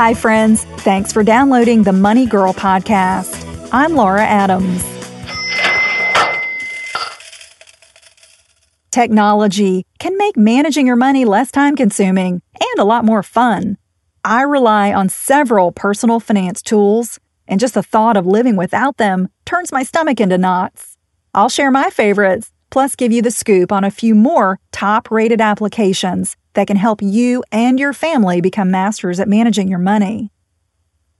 [0.00, 0.64] Hi, friends.
[0.78, 3.68] Thanks for downloading the Money Girl podcast.
[3.70, 4.82] I'm Laura Adams.
[8.90, 13.76] Technology can make managing your money less time consuming and a lot more fun.
[14.24, 19.28] I rely on several personal finance tools, and just the thought of living without them
[19.44, 20.96] turns my stomach into knots.
[21.34, 25.40] I'll share my favorites, plus give you the scoop on a few more top rated
[25.40, 30.30] applications that can help you and your family become masters at managing your money.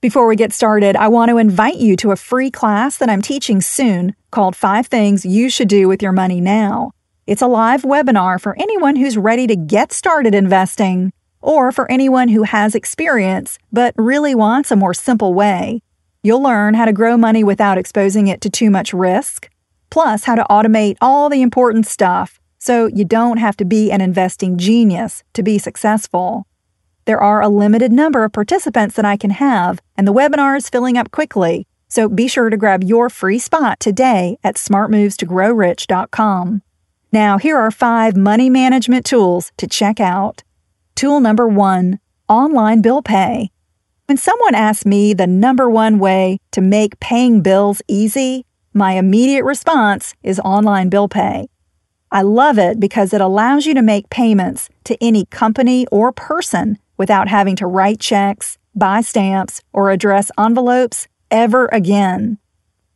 [0.00, 3.20] Before we get started, I want to invite you to a free class that I'm
[3.20, 6.92] teaching soon called Five Things You Should Do with Your Money Now.
[7.26, 12.28] It's a live webinar for anyone who's ready to get started investing or for anyone
[12.28, 15.82] who has experience but really wants a more simple way.
[16.22, 19.48] You'll learn how to grow money without exposing it to too much risk,
[19.90, 24.00] plus how to automate all the important stuff so you don't have to be an
[24.00, 26.46] investing genius to be successful.
[27.06, 30.68] There are a limited number of participants that I can have, and the webinar is
[30.68, 36.62] filling up quickly, so be sure to grab your free spot today at smartmovestogrowrich.com.
[37.12, 40.44] Now, here are five money management tools to check out.
[40.94, 41.98] Tool number one
[42.28, 43.50] online bill pay.
[44.06, 49.44] When someone asks me the number one way to make paying bills easy, my immediate
[49.44, 51.48] response is online bill pay.
[52.12, 56.78] I love it because it allows you to make payments to any company or person
[56.96, 62.38] without having to write checks, buy stamps, or address envelopes ever again.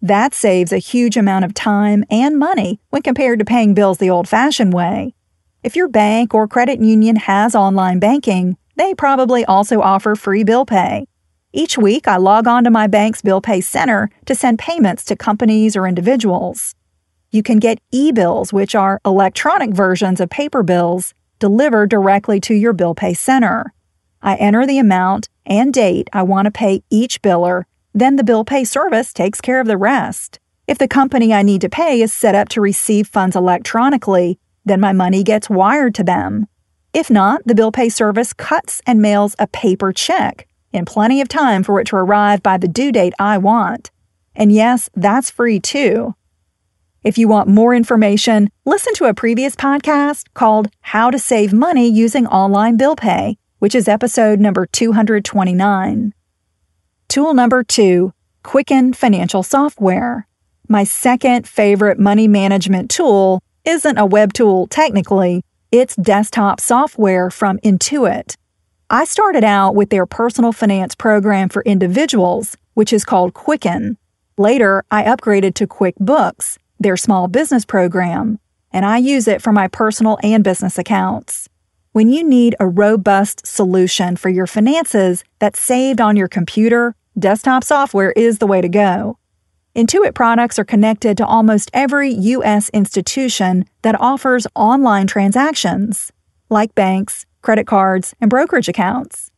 [0.00, 4.10] That saves a huge amount of time and money when compared to paying bills the
[4.10, 5.14] old fashioned way.
[5.62, 10.64] If your bank or credit union has online banking, they probably also offer free bill
[10.64, 11.06] pay.
[11.52, 15.16] Each week, I log on to my bank's bill pay center to send payments to
[15.16, 16.74] companies or individuals.
[17.30, 22.54] You can get e bills, which are electronic versions of paper bills, delivered directly to
[22.54, 23.72] your bill pay center.
[24.20, 28.44] I enter the amount and date I want to pay each biller, then the bill
[28.44, 30.38] pay service takes care of the rest.
[30.66, 34.80] If the company I need to pay is set up to receive funds electronically, then
[34.80, 36.46] my money gets wired to them.
[36.92, 41.28] If not, the bill pay service cuts and mails a paper check in plenty of
[41.28, 43.90] time for it to arrive by the due date I want.
[44.34, 46.14] And yes, that's free too.
[47.02, 51.88] If you want more information, listen to a previous podcast called How to Save Money
[51.88, 56.12] Using Online Bill Pay, which is episode number 229.
[57.08, 58.12] Tool number two
[58.42, 60.26] Quicken Financial Software.
[60.68, 67.58] My second favorite money management tool isn't a web tool technically, it's desktop software from
[67.58, 68.36] Intuit.
[68.90, 73.98] I started out with their personal finance program for individuals, which is called Quicken.
[74.38, 78.38] Later, I upgraded to QuickBooks their small business program,
[78.72, 81.50] and I use it for my personal and business accounts.
[81.92, 87.64] When you need a robust solution for your finances that's saved on your computer, desktop
[87.64, 89.18] software is the way to go.
[89.76, 92.70] Intuit products are connected to almost every U.S.
[92.70, 96.10] institution that offers online transactions,
[96.48, 99.30] like banks, credit cards, and brokerage accounts.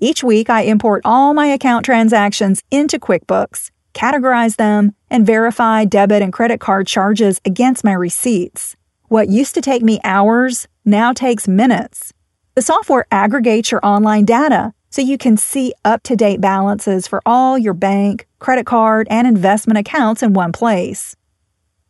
[0.00, 6.20] Each week, I import all my account transactions into QuickBooks categorize them, and verify debit
[6.20, 8.76] and credit card charges against my receipts.
[9.08, 12.12] What used to take me hours now takes minutes.
[12.54, 17.22] The software aggregates your online data so you can see up to date balances for
[17.24, 21.16] all your bank, credit card, and investment accounts in one place.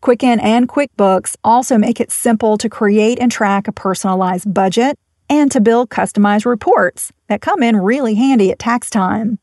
[0.00, 5.50] Quicken and QuickBooks also make it simple to create and track a personalized budget and
[5.52, 9.38] to build customized reports that come in really handy at tax time.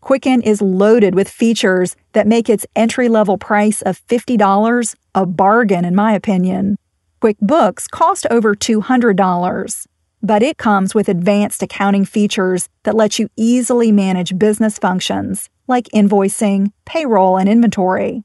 [0.00, 5.84] Quicken is loaded with features that make its entry level price of $50 a bargain,
[5.84, 6.76] in my opinion.
[7.22, 9.86] QuickBooks costs over $200,
[10.22, 15.88] but it comes with advanced accounting features that let you easily manage business functions like
[15.94, 18.22] invoicing, payroll, and inventory.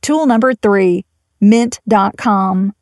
[0.00, 1.04] Tool number three,
[1.40, 2.72] Mint.com.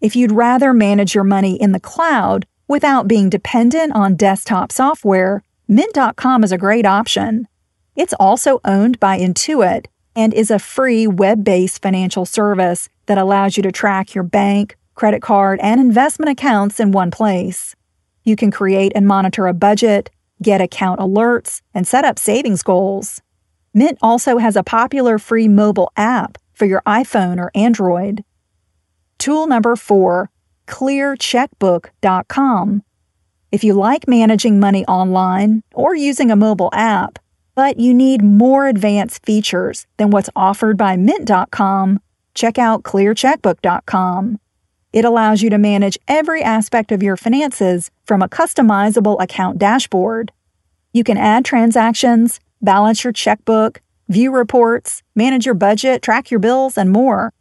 [0.00, 5.42] If you'd rather manage your money in the cloud without being dependent on desktop software,
[5.68, 7.48] Mint.com is a great option.
[7.96, 13.56] It's also owned by Intuit and is a free web based financial service that allows
[13.56, 17.74] you to track your bank, credit card, and investment accounts in one place.
[18.24, 20.10] You can create and monitor a budget,
[20.42, 23.20] get account alerts, and set up savings goals.
[23.72, 28.24] Mint also has a popular free mobile app for your iPhone or Android.
[29.18, 30.30] Tool number four,
[30.66, 32.82] clearcheckbook.com.
[33.52, 37.18] If you like managing money online or using a mobile app,
[37.54, 42.00] but you need more advanced features than what's offered by Mint.com,
[42.34, 44.40] check out clearcheckbook.com.
[44.92, 50.30] It allows you to manage every aspect of your finances from a customizable account dashboard.
[50.92, 56.78] You can add transactions, balance your checkbook, view reports, manage your budget, track your bills,
[56.78, 57.32] and more.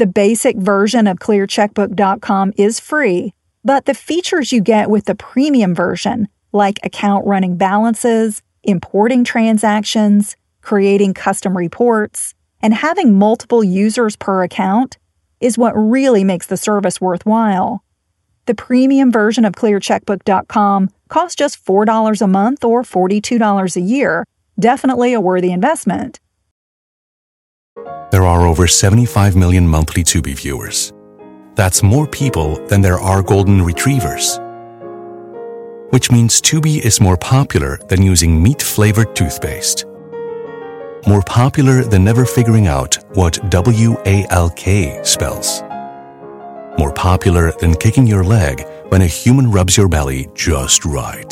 [0.00, 5.74] The basic version of clearcheckbook.com is free, but the features you get with the premium
[5.74, 12.32] version, like account running balances, importing transactions, creating custom reports,
[12.62, 14.96] and having multiple users per account,
[15.38, 17.84] is what really makes the service worthwhile.
[18.46, 24.24] The premium version of clearcheckbook.com costs just $4 a month or $42 a year.
[24.58, 26.20] Definitely a worthy investment.
[28.10, 30.92] There are over 75 million monthly Tubi viewers.
[31.54, 34.40] That's more people than there are golden retrievers.
[35.90, 39.84] Which means Tubi is more popular than using meat flavored toothpaste.
[41.06, 45.62] More popular than never figuring out what W A L K spells.
[46.78, 51.30] More popular than kicking your leg when a human rubs your belly just right.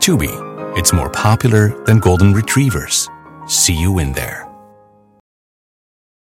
[0.00, 0.32] Tubi,
[0.78, 3.10] it's more popular than golden retrievers.
[3.46, 4.51] See you in there.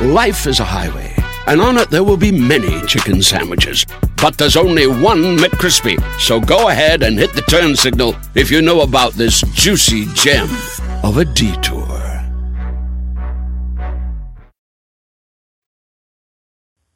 [0.00, 1.14] Life is a highway,
[1.46, 3.84] and on it there will be many chicken sandwiches.
[4.16, 6.00] But there's only one McCrispy.
[6.18, 10.48] So go ahead and hit the turn signal if you know about this juicy gem
[11.04, 11.86] of a detour.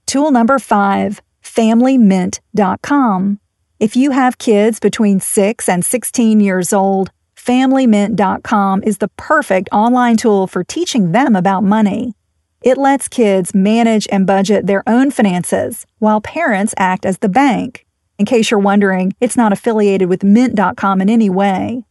[0.06, 3.38] Tool number five, FamilyMint.com.
[3.80, 10.16] If you have kids between 6 and 16 years old, FamilyMint.com is the perfect online
[10.16, 12.14] tool for teaching them about money.
[12.64, 17.84] It lets kids manage and budget their own finances while parents act as the bank.
[18.18, 21.84] In case you're wondering, it's not affiliated with Mint.com in any way.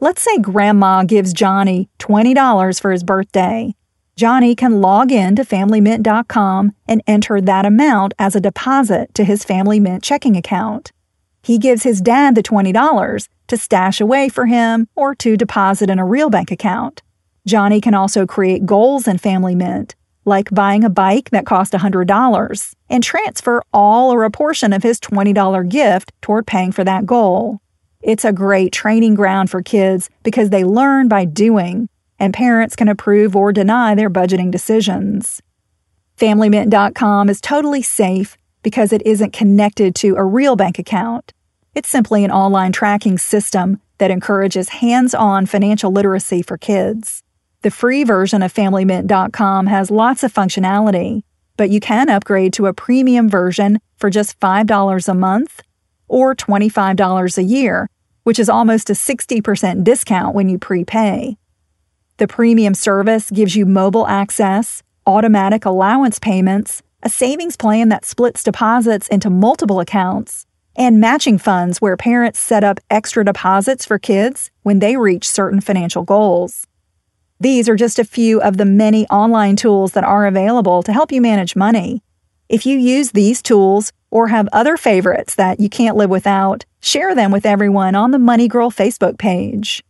[0.00, 3.76] Let's say Grandma gives Johnny $20 for his birthday.
[4.16, 9.44] Johnny can log in to FamilyMint.com and enter that amount as a deposit to his
[9.44, 10.90] Family Mint checking account.
[11.44, 16.00] He gives his dad the $20 to stash away for him or to deposit in
[16.00, 17.02] a real bank account.
[17.46, 19.94] Johnny can also create goals in Family Mint,
[20.26, 25.00] like buying a bike that cost $100, and transfer all or a portion of his
[25.00, 27.60] $20 gift toward paying for that goal.
[28.02, 32.88] It's a great training ground for kids because they learn by doing, and parents can
[32.88, 35.40] approve or deny their budgeting decisions.
[36.18, 41.32] FamilyMint.com is totally safe because it isn't connected to a real bank account.
[41.74, 47.22] It's simply an online tracking system that encourages hands on financial literacy for kids.
[47.66, 51.24] The free version of FamilyMint.com has lots of functionality,
[51.56, 55.62] but you can upgrade to a premium version for just $5 a month
[56.06, 57.88] or $25 a year,
[58.22, 61.38] which is almost a 60% discount when you prepay.
[62.18, 68.44] The premium service gives you mobile access, automatic allowance payments, a savings plan that splits
[68.44, 70.46] deposits into multiple accounts,
[70.76, 75.60] and matching funds where parents set up extra deposits for kids when they reach certain
[75.60, 76.68] financial goals.
[77.38, 81.12] These are just a few of the many online tools that are available to help
[81.12, 82.02] you manage money.
[82.48, 87.14] If you use these tools or have other favorites that you can't live without, share
[87.14, 89.84] them with everyone on the Money Girl Facebook page.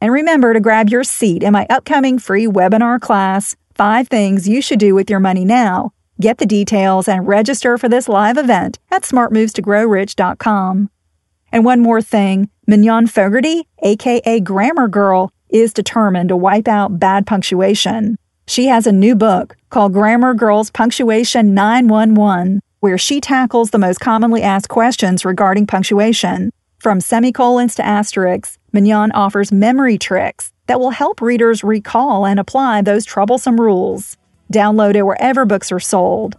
[0.00, 4.60] And remember to grab your seat in my upcoming free webinar class, Five Things You
[4.60, 5.92] Should Do with Your Money Now,
[6.22, 10.90] Get the details and register for this live event at smartmovestogrowrich.com.
[11.50, 17.26] And one more thing Mignon Fogarty, aka Grammar Girl, is determined to wipe out bad
[17.26, 18.16] punctuation.
[18.46, 24.00] She has a new book called Grammar Girls Punctuation 911, where she tackles the most
[24.00, 26.50] commonly asked questions regarding punctuation.
[26.78, 32.82] From semicolons to asterisks, Mignon offers memory tricks that will help readers recall and apply
[32.82, 34.16] those troublesome rules.
[34.52, 36.36] Download it wherever books are sold.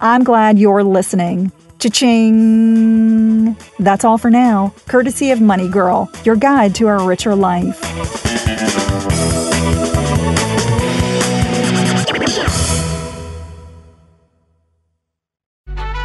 [0.00, 1.50] I'm glad you're listening.
[1.78, 3.56] Cha-ching!
[3.78, 8.23] That's all for now, courtesy of Money Girl, your guide to a richer life.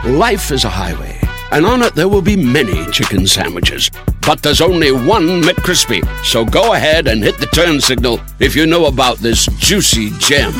[0.05, 1.19] Life is a highway,
[1.51, 3.91] and on it there will be many chicken sandwiches.
[4.25, 6.07] But there's only one McCrispy.
[6.23, 10.53] So go ahead and hit the turn signal if you know about this juicy gem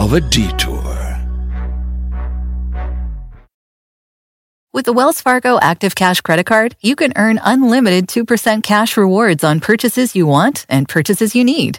[0.00, 0.82] of a detour.
[4.72, 9.44] With the Wells Fargo Active Cash Credit Card, you can earn unlimited 2% cash rewards
[9.44, 11.78] on purchases you want and purchases you need.